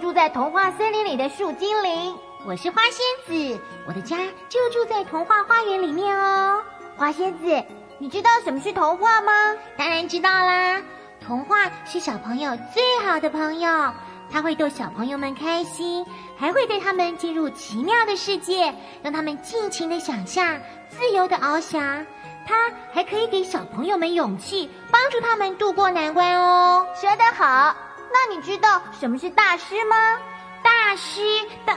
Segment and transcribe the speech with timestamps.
[0.00, 2.16] 住在童话森林里的树精灵。
[2.46, 4.16] 我是花仙子，我的家
[4.48, 6.62] 就住在童话花园里面哦。
[6.96, 7.62] 花仙子，
[7.98, 9.32] 你知道什么是童话吗？
[9.76, 10.80] 当然知道啦，
[11.20, 13.92] 童话是小朋友最好的朋友，
[14.32, 22.06] 它会逗小朋友们开心，还会带他们进入奇妙的世界，让他们尽情的想象，自由的翱翔。
[22.46, 26.86] 它还可以给小朋友们勇气，帮助他们度过难关哦。
[26.98, 27.76] 说得好，
[28.12, 30.18] 那你知道什么是大师吗？
[30.62, 31.20] 大师
[31.64, 31.76] 大。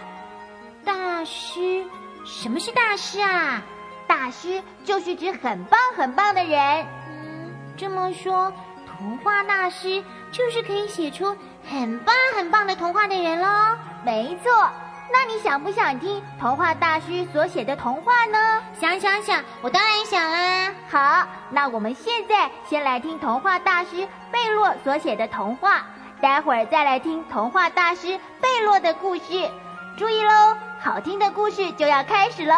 [0.85, 1.85] 大师，
[2.25, 3.61] 什么是大师啊？
[4.05, 6.85] 大师就是指很棒很棒的人。
[7.09, 8.51] 嗯，这么说，
[8.85, 11.38] 童话大师就是可以写出
[11.69, 13.77] 很棒很棒的童话的人喽？
[14.03, 14.52] 没错。
[15.11, 18.61] 那你想不想听童话大师所写的童话呢？
[18.79, 20.73] 想想想，我当然想啦。
[20.89, 25.86] 好，那我们现在先来听童话大师贝洛所写的童话，
[26.23, 29.23] 待会儿再来听童话大师贝洛的故事。
[29.97, 30.55] 注意喽！
[30.80, 32.55] 好听的故事就要开始喽。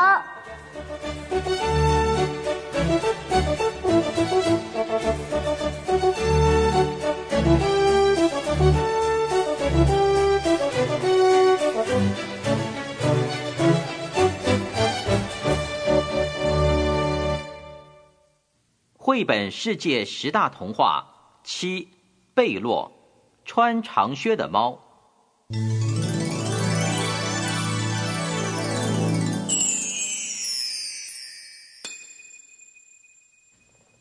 [18.95, 21.07] 绘本世界十大童话
[21.44, 21.89] 七：
[22.35, 22.91] 贝洛，
[23.45, 24.81] 穿长靴的猫。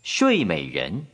[0.02, 1.06] 睡美人，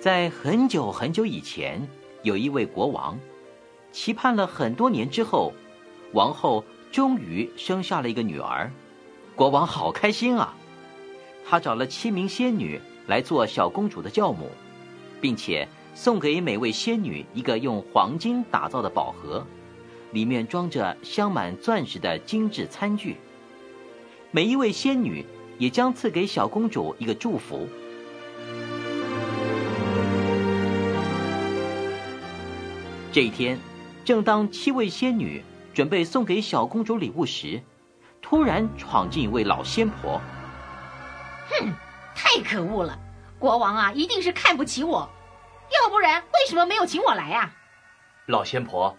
[0.00, 1.80] 在很久很久以前，
[2.22, 3.18] 有一位国王，
[3.92, 5.52] 期盼了很多年之后，
[6.12, 8.72] 王后终于生下了一个女儿，
[9.36, 10.56] 国王好开心啊！
[11.46, 14.50] 他找了七名仙女来做小公主的教母，
[15.20, 15.68] 并且。
[15.94, 19.46] 送给每位仙女一个用黄金打造的宝盒，
[20.12, 23.18] 里面装着镶满钻石的精致餐具。
[24.30, 25.22] 每一位仙女
[25.58, 27.68] 也将赐给小公主一个祝福。
[33.12, 33.58] 这一天，
[34.04, 37.62] 正当七位仙女准备送给小公主礼物时，
[38.20, 40.20] 突然闯进一位老仙婆。
[41.48, 41.72] 哼，
[42.14, 42.98] 太可恶了！
[43.38, 45.08] 国王啊，一定是看不起我。
[45.82, 47.52] 要不然为什么没有请我来呀？
[48.26, 48.96] 老仙婆，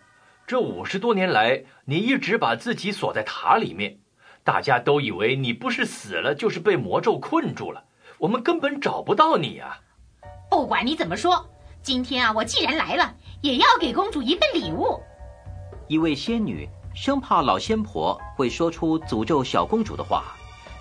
[0.47, 3.99] 这五十多年来，你一直把自己锁在塔里面，
[4.43, 7.83] 大家都以为你不是死了，就是被魔咒困住了，
[8.17, 9.79] 我们根本找不到你啊。
[10.49, 11.49] 不管你怎么说，
[11.81, 14.97] 今天啊，我既然来了，也要给公主一份礼物。
[15.89, 20.23] 一位仙女生怕老仙婆会说出诅咒小公主的话，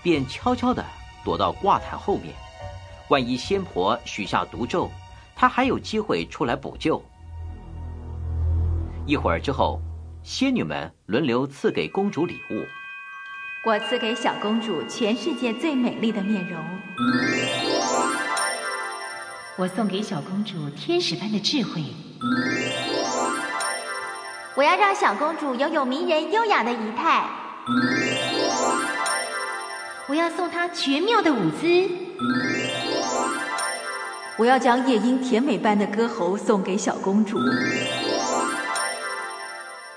[0.01, 0.83] 便悄悄地
[1.25, 2.33] 躲到挂毯后面，
[3.09, 4.89] 万一仙婆许下毒咒。
[5.35, 7.03] 她还有机会出来补救。
[9.07, 9.81] 一会儿之后，
[10.23, 12.65] 仙女们轮流赐给公主礼物。
[13.67, 16.65] 我赐给小公主全世界最美丽的面容。
[19.59, 21.83] 我送给小公主天使般的智慧。
[24.55, 27.29] 我要让小公主拥有迷人优雅的仪态。
[30.09, 31.89] 我要送她绝妙的舞姿。
[34.39, 37.39] 我要将夜莺甜美般的歌喉送给小公主。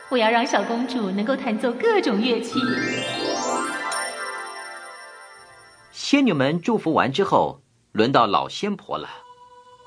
[0.09, 2.59] 我要让小公主能够弹奏各种乐器。
[5.91, 7.61] 仙女们祝福完之后，
[7.93, 9.09] 轮到老仙婆了。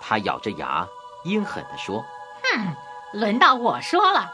[0.08, 0.88] 她咬着牙，
[1.24, 2.02] 阴狠地说
[2.42, 2.74] ：“哼，
[3.12, 4.32] 轮到我说了。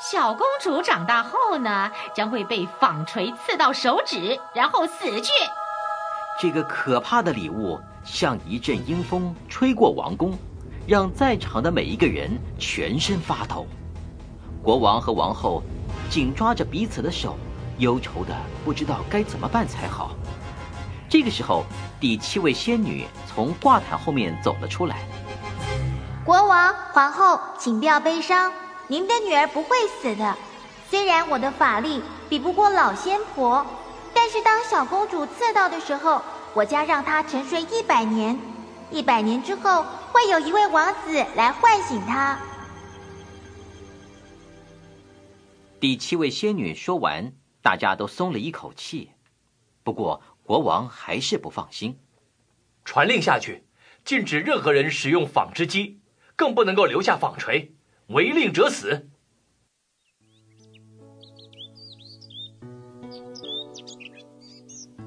[0.00, 5.30] 小公主长大后呢，将会被纺锤刺到手指，然后死去。
[6.40, 10.36] 这个可怕的礼物。”像一阵阴风吹过王宫，
[10.86, 13.66] 让在场的每一个人全身发抖。
[14.62, 15.62] 国王和王后
[16.10, 17.38] 紧抓着彼此的手，
[17.78, 20.10] 忧愁的不知道该怎么办才好。
[21.14, 21.64] 这个时候，
[22.00, 25.06] 第七位仙女从挂毯后面走了出来。
[26.24, 28.52] 国王、皇后，请不要悲伤，
[28.88, 30.36] 您的女儿不会死的。
[30.90, 33.64] 虽然我的法力比不过老仙婆，
[34.12, 36.20] 但是当小公主刺到的时候。
[36.52, 38.38] 我将让她沉睡一百年，
[38.90, 42.36] 一百年之后会有一位王子来唤醒她。
[45.78, 47.32] 第七位仙女说完，
[47.62, 49.10] 大家都松了一口气。
[49.82, 51.98] 不过国王还是不放心，
[52.84, 53.64] 传令下去，
[54.04, 56.00] 禁止任何人使用纺织机，
[56.36, 57.72] 更不能够留下纺锤，
[58.08, 59.08] 违令者死。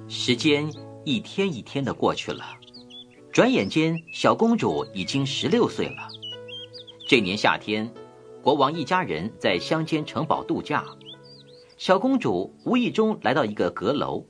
[0.07, 0.68] 时间
[1.06, 2.44] 一天一天的过去了，
[3.31, 6.07] 转眼间，小公主已经十六岁了。
[7.07, 7.94] 这年夏天，
[8.42, 10.84] 国王一家人在乡间城堡度假，
[11.78, 14.25] 小公主无意中来到一个阁楼，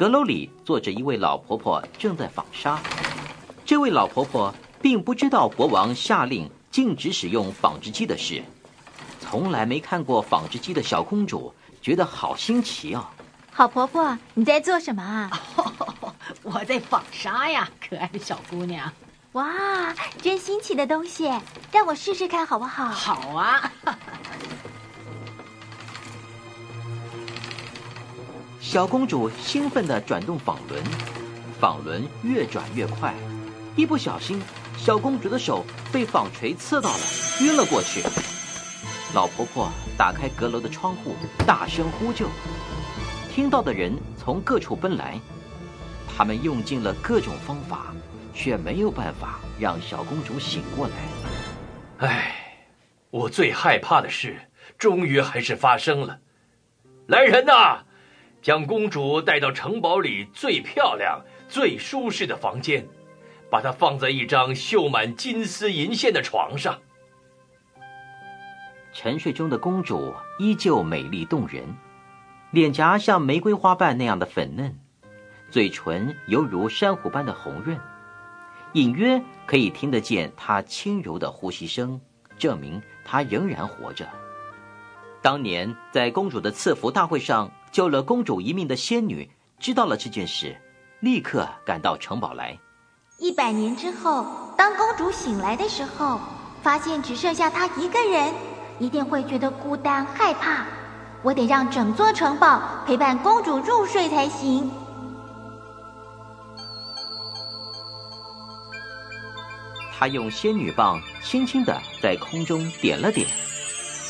[0.00, 2.80] 阁楼里坐着一位老婆婆，正在纺纱。
[3.66, 8.42] 这位老婆婆并不知道国王下令禁止使用纺织机的事，
[9.20, 11.52] 从来没看过纺织机的小公主
[11.82, 13.04] 觉得好新奇哦。
[13.52, 15.30] 好婆婆，你在做什么啊？
[16.44, 18.90] 我在纺纱呀，可爱的小姑娘。
[19.32, 21.30] 哇，真新奇的东西，
[21.70, 22.88] 让我试试看好不好？
[22.88, 23.70] 好啊！
[28.70, 30.80] 小公主兴奋地转动纺轮，
[31.58, 33.12] 纺轮越转越快，
[33.74, 34.40] 一不小心，
[34.78, 37.00] 小公主的手被纺锤刺到了，
[37.40, 38.00] 晕了过去。
[39.12, 39.68] 老婆婆
[39.98, 42.28] 打开阁楼的窗户，大声呼救，
[43.34, 45.18] 听到的人从各处奔来，
[46.16, 47.92] 他们用尽了各种方法。
[48.32, 52.06] 却没有办法让小公主醒过来。
[52.06, 52.32] 唉，
[53.10, 56.20] 我最害怕的事，终于还是发生了。
[57.08, 57.80] 来人呐，
[58.42, 62.86] 将公主带到城堡里最漂亮、最舒适的房间，
[63.50, 66.78] 把她放在一张绣满金丝银线的床上。
[68.92, 71.64] 沉睡中的公主依旧美丽动人，
[72.50, 74.76] 脸颊像玫瑰花瓣那样的粉嫩，
[75.50, 77.78] 嘴唇犹如珊瑚般的红润。
[78.72, 82.00] 隐约可以听得见她轻柔的呼吸声，
[82.38, 84.08] 证明她仍然活着。
[85.22, 90.56] 当年在公主的赐福大会上救了公主一命的仙女知道了这件事，
[91.00, 92.58] 立刻赶到城堡来。
[93.18, 94.26] 一百年之后，
[94.56, 96.18] 当公主醒来的时候，
[96.62, 98.32] 发现只剩下她一个人，
[98.78, 100.66] 一定会觉得孤单害怕。
[101.22, 104.70] 我得让整座城堡陪伴公主入睡才行。
[109.92, 113.28] 他用仙女棒轻轻的在空中点了点，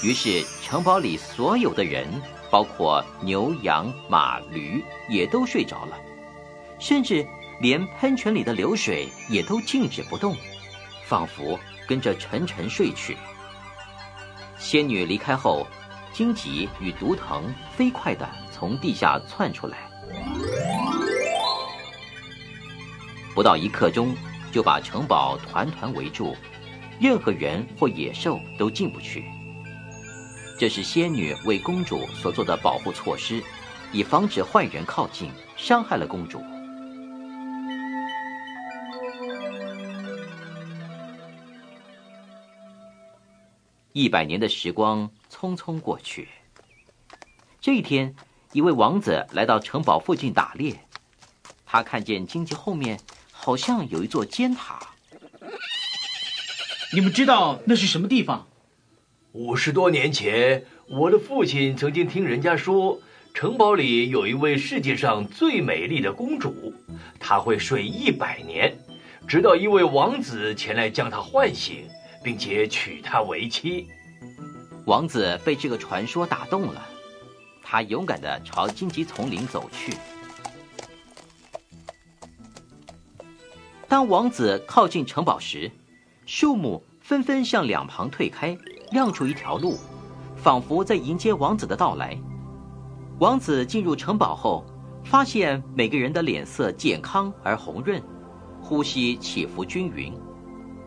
[0.03, 2.09] 于是城堡里所有的人，
[2.51, 5.99] 包括牛羊马驴，也都睡着了，
[6.79, 7.27] 甚至
[7.61, 10.35] 连喷泉里的流水也都静止不动，
[11.05, 13.17] 仿佛跟着沉沉睡去。
[14.59, 15.67] 仙女离开后，
[16.13, 19.79] 荆棘与毒藤飞快地从地下窜出来，
[23.35, 24.15] 不到一刻钟。
[24.53, 26.37] 就把城堡团团围住，
[27.01, 29.25] 任何人或野兽都进不去。
[30.61, 33.43] 这是仙女为公主所做的保护措施，
[33.93, 36.45] 以防止坏人靠近，伤害了公主。
[43.95, 46.29] 一百年的时光匆匆过去。
[47.59, 48.15] 这一天，
[48.53, 50.79] 一位王子来到城堡附近打猎，
[51.65, 53.01] 他看见荆棘后面。
[53.33, 54.79] 好像有一座尖塔。
[56.93, 58.47] 你们知道那是什么地方？
[59.33, 63.01] 五十多年前，我的父亲曾经听人家说，
[63.33, 66.75] 城堡里有一位世界上最美丽的公主，
[67.21, 68.77] 她会睡一百年，
[69.29, 71.87] 直到一位王子前来将她唤醒，
[72.25, 73.87] 并且娶她为妻。
[74.85, 76.85] 王子被这个传说打动了，
[77.63, 79.93] 他勇敢地朝荆棘丛林走去。
[83.87, 85.71] 当王子靠近城堡时，
[86.27, 88.57] 树木纷纷向两旁退开，
[88.91, 89.77] 亮出一条路，
[90.37, 92.19] 仿佛在迎接王子的到来。
[93.19, 94.65] 王子进入城堡后，
[95.05, 98.03] 发现每个人的脸色健康而红润，
[98.61, 100.13] 呼吸起伏均匀，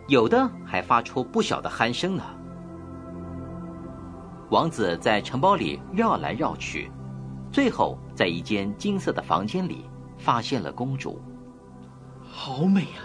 [0.07, 2.23] 有的还发出不小的鼾声呢。
[4.49, 6.91] 王子在城堡里绕来绕去，
[7.51, 9.85] 最后在一间金色的房间里
[10.17, 11.21] 发现了公主。
[12.29, 13.01] 好美啊，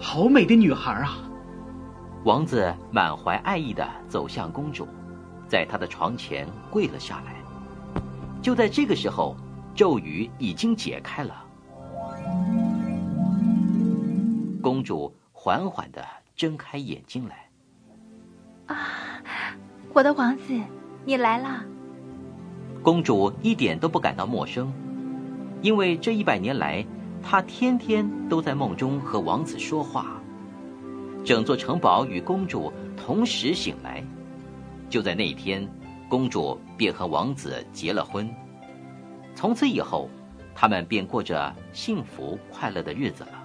[0.00, 1.18] 好美的女孩啊！
[2.24, 4.88] 王子满怀爱意的走向公主，
[5.46, 7.34] 在她的床前跪了下来。
[8.40, 9.36] 就在这个时候，
[9.74, 11.44] 咒语已经解开了，
[14.62, 16.02] 公主缓缓的
[16.34, 17.50] 睁开眼睛来。
[18.74, 18.78] 啊，
[19.92, 20.58] 我的王子，
[21.04, 21.62] 你来了！
[22.82, 24.72] 公主一点都不感到陌生，
[25.60, 26.84] 因为这一百年来。
[27.26, 30.20] 她天天都在梦中和王子说话，
[31.24, 34.04] 整座城堡与公主同时醒来。
[34.90, 35.66] 就在那一天，
[36.08, 38.28] 公主便和王子结了婚。
[39.34, 40.08] 从此以后，
[40.54, 43.43] 他们便过着幸福快乐的日子了。